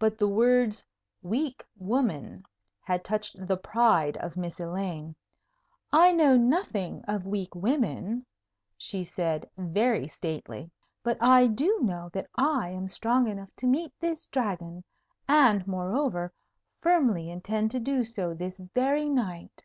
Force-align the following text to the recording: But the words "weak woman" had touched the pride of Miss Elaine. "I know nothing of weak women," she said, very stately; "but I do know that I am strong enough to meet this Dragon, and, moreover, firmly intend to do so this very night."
But 0.00 0.18
the 0.18 0.26
words 0.26 0.84
"weak 1.22 1.64
woman" 1.76 2.44
had 2.80 3.04
touched 3.04 3.36
the 3.46 3.56
pride 3.56 4.16
of 4.16 4.36
Miss 4.36 4.58
Elaine. 4.58 5.14
"I 5.92 6.10
know 6.10 6.36
nothing 6.36 7.04
of 7.06 7.24
weak 7.24 7.54
women," 7.54 8.26
she 8.76 9.04
said, 9.04 9.48
very 9.56 10.08
stately; 10.08 10.72
"but 11.04 11.18
I 11.20 11.46
do 11.46 11.78
know 11.82 12.10
that 12.14 12.28
I 12.34 12.70
am 12.70 12.88
strong 12.88 13.28
enough 13.28 13.54
to 13.58 13.68
meet 13.68 13.92
this 14.00 14.26
Dragon, 14.26 14.82
and, 15.28 15.64
moreover, 15.68 16.32
firmly 16.80 17.30
intend 17.30 17.70
to 17.70 17.78
do 17.78 18.02
so 18.04 18.34
this 18.34 18.56
very 18.74 19.08
night." 19.08 19.62